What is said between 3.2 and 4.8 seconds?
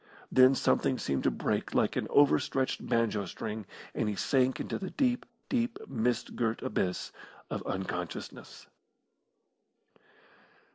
string, and he sank into